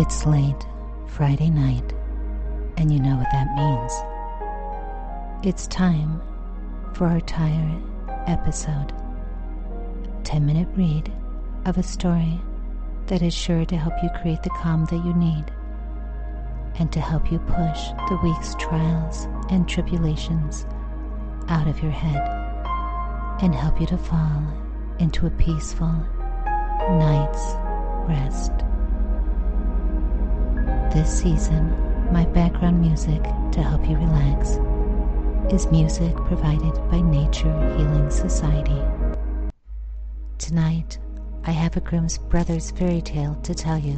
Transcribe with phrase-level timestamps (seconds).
[0.00, 0.64] It's late
[1.08, 1.92] Friday night,
[2.76, 3.92] and you know what that means.
[5.44, 6.22] It's time
[6.94, 7.82] for our tire
[8.28, 8.92] episode
[10.22, 11.12] 10 minute read
[11.64, 12.40] of a story
[13.08, 15.46] that is sure to help you create the calm that you need
[16.78, 20.64] and to help you push the week's trials and tribulations
[21.48, 22.24] out of your head
[23.42, 24.44] and help you to fall
[25.00, 25.92] into a peaceful
[26.88, 27.56] night's
[28.08, 28.67] rest.
[30.92, 31.70] This season,
[32.10, 34.58] my background music to help you relax
[35.52, 38.80] is music provided by Nature Healing Society.
[40.38, 40.98] Tonight,
[41.44, 43.96] I have a Grimm's Brothers fairy tale to tell you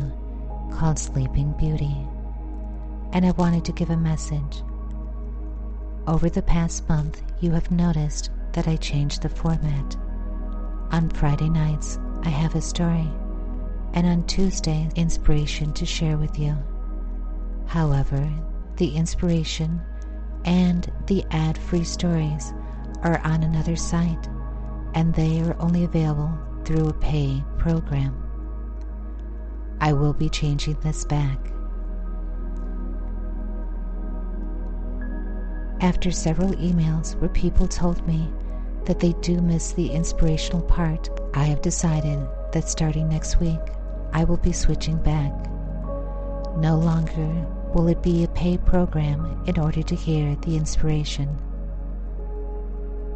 [0.72, 1.96] called Sleeping Beauty,
[3.12, 4.62] and I wanted to give a message.
[6.08, 9.96] Over the past month, you have noticed that I changed the format.
[10.90, 13.08] On Friday nights, I have a story,
[13.94, 16.56] and on Tuesday, inspiration to share with you.
[17.70, 18.28] However,
[18.78, 19.80] the inspiration
[20.44, 22.52] and the ad free stories
[23.02, 24.28] are on another site,
[24.94, 28.12] and they are only available through a pay program.
[29.80, 31.38] I will be changing this back.
[35.80, 38.32] After several emails where people told me
[38.86, 42.18] that they do miss the inspirational part, I have decided
[42.50, 43.60] that starting next week,
[44.12, 45.30] I will be switching back.
[46.56, 51.28] No longer will it be a paid program in order to hear the inspiration.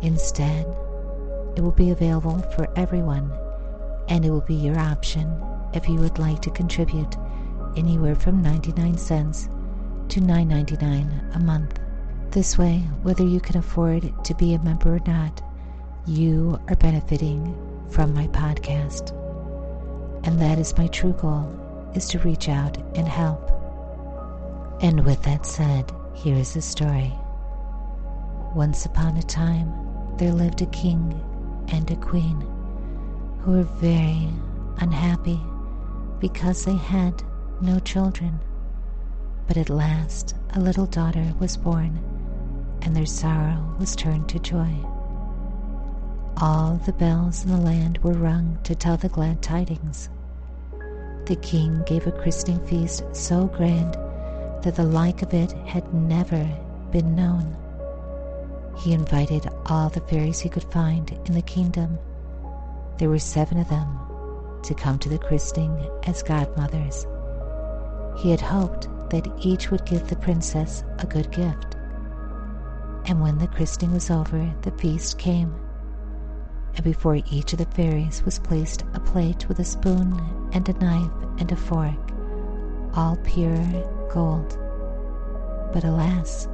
[0.02, 0.66] Instead,
[1.56, 3.32] it will be available for everyone,
[4.08, 5.34] and it will be your option
[5.72, 7.16] if you would like to contribute
[7.76, 9.48] anywhere from 99 cents
[10.08, 11.80] to $9.99 a month.
[12.30, 15.42] This way, whether you can afford to be a member or not,
[16.06, 17.56] you are benefiting
[17.90, 19.12] from my podcast.
[20.26, 21.48] And that is my true goal,
[21.94, 23.63] is to reach out and help.
[24.80, 27.12] And with that said, here is the story.
[28.54, 29.72] Once upon a time,
[30.18, 31.20] there lived a king
[31.68, 32.40] and a queen
[33.40, 34.28] who were very
[34.78, 35.40] unhappy
[36.20, 37.22] because they had
[37.60, 38.38] no children.
[39.46, 41.98] But at last, a little daughter was born,
[42.82, 44.74] and their sorrow was turned to joy.
[46.38, 50.08] All the bells in the land were rung to tell the glad tidings.
[51.26, 53.96] The king gave a christening feast so grand
[54.64, 56.48] that the like of it had never
[56.90, 57.54] been known.
[58.78, 61.98] He invited all the fairies he could find in the kingdom.
[62.98, 63.86] There were seven of them
[64.62, 67.06] to come to the christening as godmothers.
[68.16, 71.76] He had hoped that each would give the princess a good gift.
[73.04, 75.54] And when the christening was over, the feast came.
[76.74, 80.18] And before each of the fairies was placed a plate with a spoon
[80.54, 81.92] and a knife and a fork,
[82.96, 84.56] all pure gold.
[85.72, 86.48] But alas,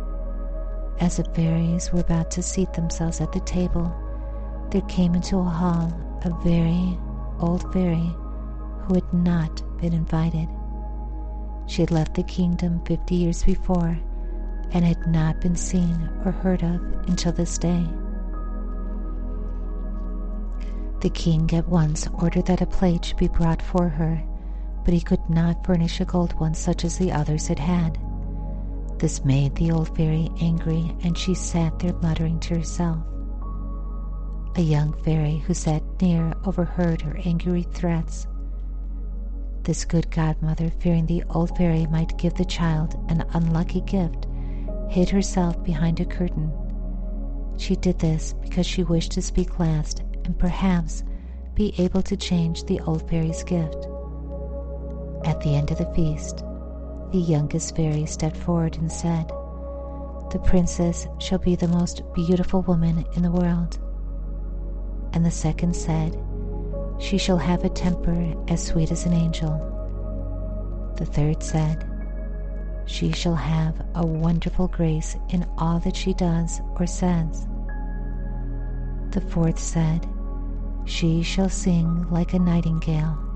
[0.99, 3.95] as the fairies were about to seat themselves at the table,
[4.71, 5.93] there came into a hall
[6.25, 6.99] a very
[7.39, 8.15] old fairy
[8.83, 10.49] who had not been invited.
[11.67, 13.99] She had left the kingdom fifty years before
[14.73, 17.85] and had not been seen or heard of until this day.
[21.01, 24.23] The king at once ordered that a plate should be brought for her
[24.85, 27.99] but he could not furnish a gold one such as the others had had.
[28.99, 32.99] This made the old fairy angry, and she sat there muttering to herself.
[34.57, 38.27] A young fairy who sat near overheard her angry threats.
[39.63, 44.27] This good godmother, fearing the old fairy might give the child an unlucky gift,
[44.89, 46.53] hid herself behind a curtain.
[47.57, 51.05] She did this because she wished to speak last and perhaps
[51.55, 53.87] be able to change the old fairy's gift.
[55.25, 56.45] At the end of the feast,
[57.13, 59.29] the youngest fairy stepped forward and said,
[60.31, 63.79] The princess shall be the most beautiful woman in the world.
[65.13, 66.17] And the second said,
[66.99, 69.67] She shall have a temper as sweet as an angel.
[70.97, 71.85] The third said,
[72.87, 77.47] She shall have a wonderful grace in all that she does or says.
[79.11, 80.09] The fourth said,
[80.85, 83.30] She shall sing like a nightingale.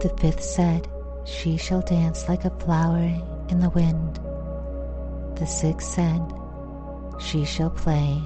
[0.00, 0.88] The fifth said,
[1.24, 3.02] She shall dance like a flower
[3.48, 4.20] in the wind.
[5.36, 6.20] The sixth said,
[7.18, 8.22] She shall play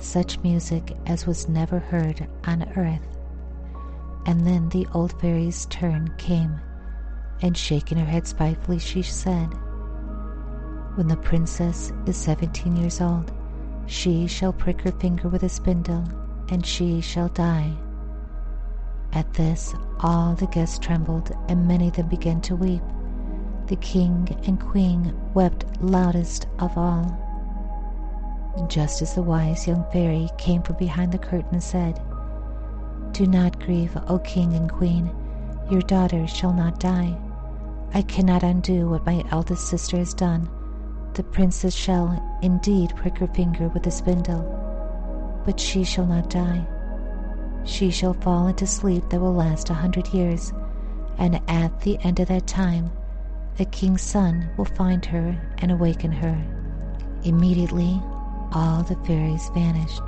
[0.00, 3.06] such music as was never heard on earth.
[4.26, 6.60] And then the old fairy's turn came,
[7.40, 9.48] and shaking her head spitefully, she said,
[10.96, 13.32] When the princess is seventeen years old,
[13.86, 16.04] she shall prick her finger with a spindle,
[16.48, 17.76] and she shall die
[19.16, 22.82] At this, all the guests trembled, and many of them began to weep.
[23.66, 27.16] The king and queen wept loudest of all.
[28.68, 31.98] Just as the wise young fairy came from behind the curtain and said,
[33.12, 35.10] Do not grieve, O king and queen,
[35.70, 37.16] your daughter shall not die.
[37.94, 40.46] I cannot undo what my eldest sister has done.
[41.14, 46.66] The princess shall indeed prick her finger with a spindle, but she shall not die.
[47.66, 50.52] She shall fall into sleep that will last a hundred years,
[51.18, 52.90] and at the end of that time,
[53.56, 56.40] the king's son will find her and awaken her.
[57.24, 58.00] Immediately,
[58.52, 60.02] all the fairies vanished.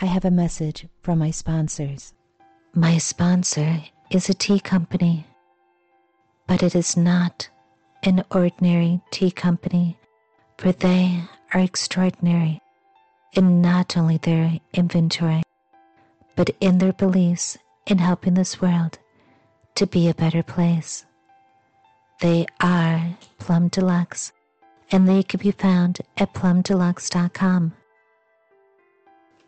[0.00, 2.14] I have a message from my sponsors.
[2.72, 5.26] My sponsor is a tea company,
[6.46, 7.48] but it is not
[8.04, 9.98] an ordinary tea company,
[10.56, 11.20] for they
[11.52, 12.60] are extraordinary
[13.32, 15.42] in not only their inventory,
[16.36, 17.58] but in their beliefs
[17.88, 19.00] in helping this world
[19.74, 21.06] to be a better place.
[22.20, 24.30] They are Plum Deluxe,
[24.92, 27.74] and they can be found at plumdeluxe.com.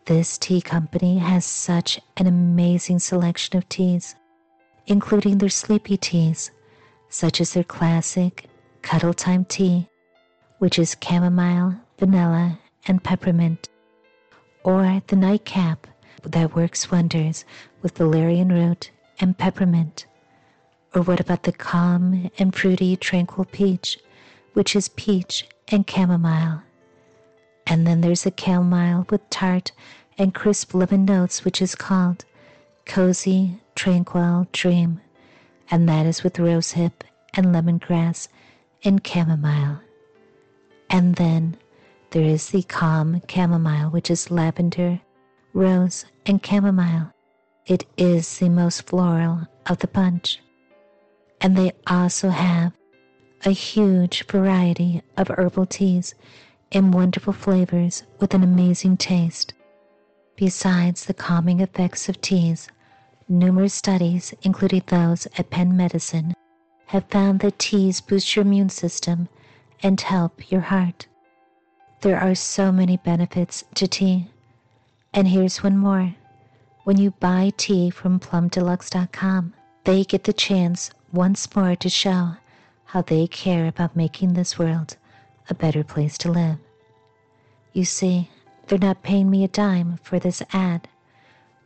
[0.05, 4.15] This tea company has such an amazing selection of teas,
[4.87, 6.49] including their sleepy teas,
[7.09, 8.47] such as their classic
[8.81, 9.87] Cuddle Time tea,
[10.57, 13.69] which is chamomile, vanilla, and peppermint,
[14.63, 15.85] or the nightcap
[16.23, 17.45] that works wonders
[17.83, 18.89] with valerian root
[19.19, 20.07] and peppermint.
[20.95, 23.99] Or what about the calm and fruity tranquil peach,
[24.53, 26.63] which is peach and chamomile?
[27.67, 29.71] And then there's a chamomile with tart
[30.17, 32.25] and crisp lemon notes, which is called
[32.85, 35.01] Cozy Tranquil Dream,
[35.69, 37.03] and that is with rosehip
[37.33, 38.27] and lemongrass
[38.83, 39.79] and chamomile.
[40.89, 41.57] And then
[42.09, 44.99] there is the calm chamomile, which is lavender,
[45.53, 47.13] rose, and chamomile.
[47.65, 50.41] It is the most floral of the bunch.
[51.39, 52.73] And they also have
[53.45, 56.13] a huge variety of herbal teas
[56.71, 59.53] in wonderful flavors with an amazing taste.
[60.37, 62.69] Besides the calming effects of teas,
[63.27, 66.33] numerous studies, including those at Penn Medicine,
[66.87, 69.27] have found that teas boost your immune system
[69.83, 71.07] and help your heart.
[72.01, 74.27] There are so many benefits to tea.
[75.13, 76.15] And here's one more.
[76.85, 79.53] When you buy tea from plumdeluxe.com,
[79.83, 82.35] they get the chance once more to show
[82.85, 84.97] how they care about making this world
[85.51, 86.57] a better place to live.
[87.73, 88.29] You see,
[88.67, 90.87] they're not paying me a dime for this ad.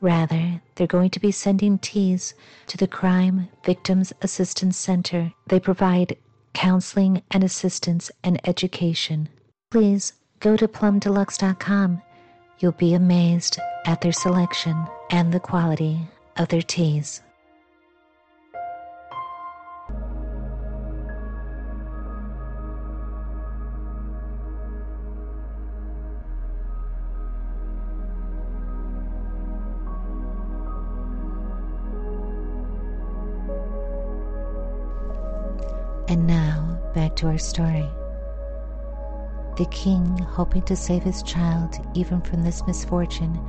[0.01, 2.33] Rather, they're going to be sending teas
[2.67, 5.31] to the Crime Victims Assistance Center.
[5.47, 6.17] They provide
[6.53, 9.29] counseling and assistance and education.
[9.69, 12.01] Please go to plumdeluxe.com.
[12.59, 14.75] You'll be amazed at their selection
[15.11, 15.99] and the quality
[16.37, 17.21] of their teas.
[36.07, 37.89] And now, back to our story.
[39.57, 43.39] The king, hoping to save his child even from this misfortune,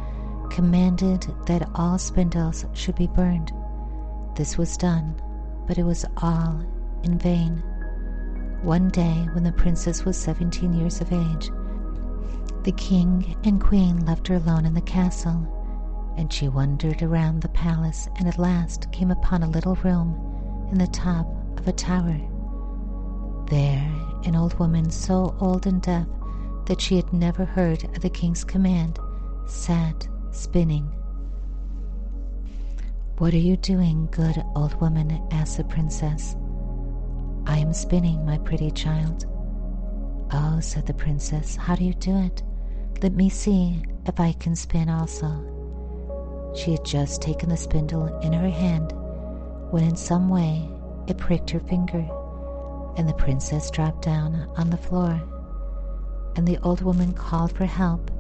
[0.50, 3.52] commanded that all spindles should be burned.
[4.36, 5.20] This was done,
[5.66, 6.64] but it was all
[7.02, 7.62] in vain.
[8.62, 11.50] One day, when the princess was 17 years of age,
[12.62, 15.46] the king and queen left her alone in the castle,
[16.16, 20.78] and she wandered around the palace and at last came upon a little room in
[20.78, 21.26] the top
[21.58, 22.18] of a tower.
[23.48, 23.92] There,
[24.24, 26.08] an old woman so old and deaf
[26.64, 28.98] that she had never heard of the king's command
[29.46, 30.90] sat spinning.
[33.18, 35.24] What are you doing, good old woman?
[35.30, 36.34] asked the princess.
[37.46, 39.26] I am spinning, my pretty child.
[40.32, 42.42] Oh, said the princess, how do you do it?
[43.00, 46.52] Let me see if I can spin also.
[46.56, 48.92] She had just taken the spindle in her hand
[49.70, 50.68] when in some way
[51.06, 52.04] it pricked her finger
[52.96, 55.20] and the princess dropped down on the floor.
[56.36, 58.10] And the old woman called for help,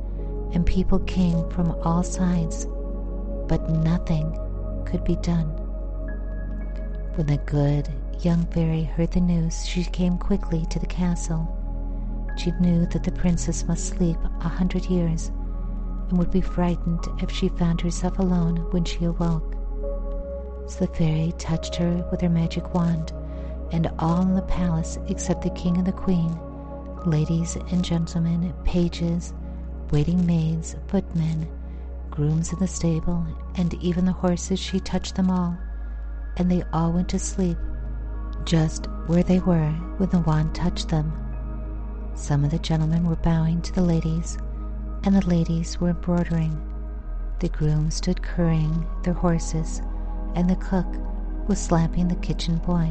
[0.52, 2.66] and people came from all sides,
[3.48, 4.36] but nothing
[4.86, 5.48] could be done.
[7.14, 7.88] When the good
[8.20, 11.52] young fairy heard the news, she came quickly to the castle.
[12.36, 15.30] She knew that the princess must sleep a hundred years,
[16.08, 19.54] and would be frightened if she found herself alone when she awoke.
[20.68, 23.12] So the fairy touched her with her magic wand,
[23.72, 26.38] and all in the palace except the king and the queen,
[27.04, 29.32] ladies and gentlemen, pages,
[29.90, 31.48] waiting maids, footmen,
[32.10, 35.56] grooms in the stable, and even the horses, she touched them all,
[36.36, 37.58] and they all went to sleep
[38.44, 41.12] just where they were when the wand touched them.
[42.14, 44.38] Some of the gentlemen were bowing to the ladies,
[45.04, 46.60] and the ladies were embroidering.
[47.40, 49.82] The grooms stood currying their horses,
[50.34, 50.86] and the cook
[51.48, 52.90] was slapping the kitchen boy.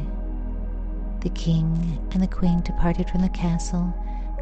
[1.26, 3.92] The king and the queen departed from the castle,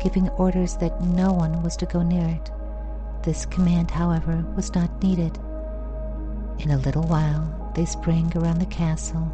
[0.02, 2.50] giving orders that no one was to go near it.
[3.22, 5.38] This command, however, was not needed.
[6.58, 9.32] In a little while, they sprang around the castle,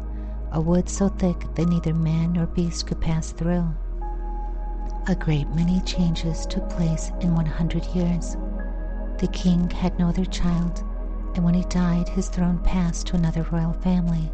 [0.53, 3.67] a wood so thick that neither man nor beast could pass through.
[5.09, 8.37] A great many changes took place in 100 years.
[9.17, 10.85] The king had no other child,
[11.35, 14.31] and when he died, his throne passed to another royal family.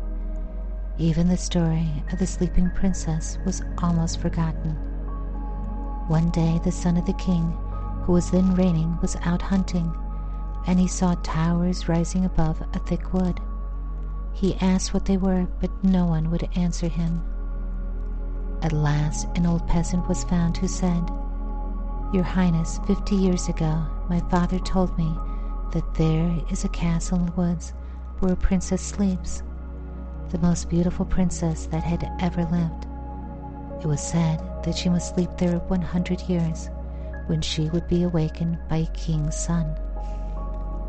[1.00, 4.72] Even the story of the sleeping princess was almost forgotten.
[6.08, 7.56] One day, the son of the king,
[8.04, 9.94] who was then reigning, was out hunting,
[10.66, 13.40] and he saw towers rising above a thick wood.
[14.34, 17.22] He asked what they were, but no one would answer him.
[18.64, 21.04] At last, an old peasant was found who said,
[22.12, 25.16] Your Highness, fifty years ago, my father told me
[25.74, 27.74] that there is a castle in the woods
[28.20, 29.44] where a princess sleeps,
[30.30, 32.86] the most beautiful princess that had ever lived.
[33.84, 36.70] It was said that she must sleep there 100 years,
[37.28, 39.76] when she would be awakened by a king's son.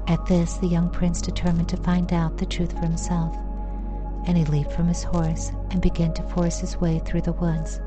[0.07, 3.37] At this, the young prince determined to find out the truth for himself
[4.29, 7.81] and he leaped from his horse and began to force his way through the woods.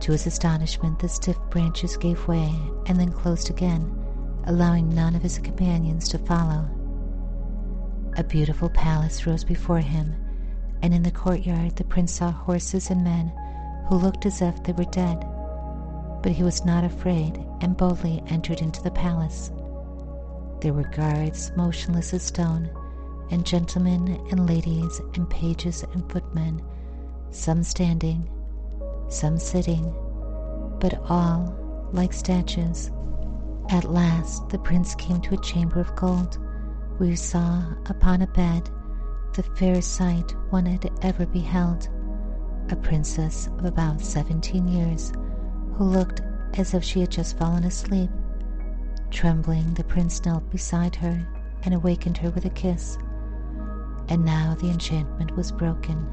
[0.00, 2.52] To his astonishment, the stiff branches gave way
[2.86, 3.90] and then closed again,
[4.44, 6.68] allowing none of his companions to follow.
[8.16, 10.14] A beautiful palace rose before him,
[10.82, 13.32] and in the courtyard the prince saw horses and men
[13.88, 15.24] who looked as if they were dead.
[16.22, 19.50] But he was not afraid and boldly entered into the palace.
[20.60, 22.70] There were guards motionless as stone
[23.30, 26.62] and gentlemen and ladies and pages and footmen,
[27.30, 28.28] some standing,
[29.08, 29.92] some sitting,
[30.80, 31.54] but all
[31.92, 32.90] like statues.
[33.70, 36.38] At last the prince came to a chamber of gold,
[36.96, 38.70] where he saw upon a bed
[39.38, 41.88] the fairest sight one had ever beheld,
[42.70, 45.12] a princess of about seventeen years,
[45.76, 46.20] who looked
[46.54, 48.10] as if she had just fallen asleep.
[49.10, 51.24] Trembling, the prince knelt beside her
[51.62, 52.98] and awakened her with a kiss
[54.08, 56.06] and now the enchantment was broken.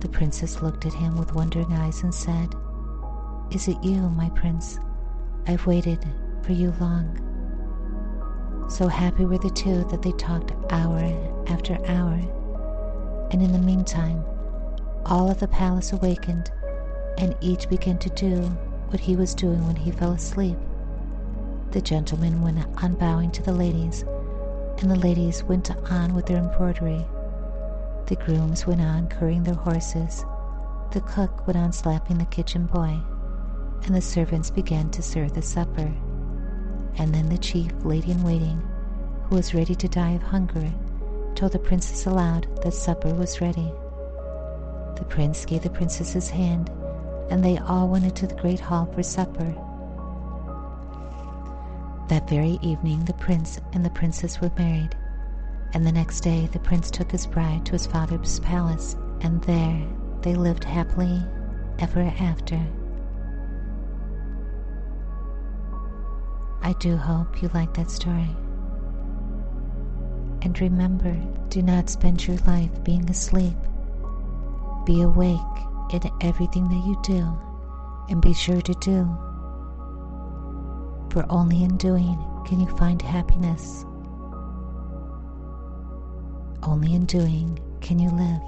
[0.00, 2.54] The princess looked at him with wondering eyes and said,
[3.50, 4.78] Is it you, my prince?
[5.46, 6.04] I've waited
[6.42, 7.27] for you long.
[8.68, 11.02] So happy were the two that they talked hour
[11.48, 12.20] after hour,
[13.30, 14.24] and in the meantime,
[15.06, 16.50] all of the palace awakened,
[17.16, 18.42] and each began to do
[18.90, 20.56] what he was doing when he fell asleep.
[21.70, 24.04] The gentlemen went on bowing to the ladies
[24.80, 27.04] and the ladies went on with their embroidery.
[28.06, 30.24] The grooms went on currying their horses.
[30.92, 32.96] The cook went on slapping the kitchen boy,
[33.84, 35.92] and the servants began to serve the supper.
[36.96, 38.62] And then the chief lady in waiting,
[39.24, 40.72] who was ready to die of hunger,
[41.34, 43.72] told the princess aloud that supper was ready.
[44.96, 46.70] The prince gave the princess his hand,
[47.30, 49.54] and they all went into the great hall for supper.
[52.08, 54.96] That very evening, the prince and the princess were married,
[55.74, 59.86] and the next day the prince took his bride to his father's palace, and there
[60.22, 61.22] they lived happily
[61.78, 62.60] ever after.
[66.62, 68.28] I do hope you like that story.
[70.42, 71.16] And remember,
[71.48, 73.56] do not spend your life being asleep.
[74.84, 75.40] Be awake
[75.92, 77.38] in everything that you do,
[78.08, 79.08] and be sure to do
[81.10, 83.84] for only in doing can you find happiness.
[86.62, 88.42] Only in doing can you live.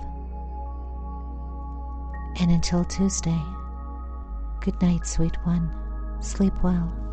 [2.40, 3.42] And until Tuesday,
[4.60, 5.74] good night, sweet one.
[6.20, 7.09] Sleep well.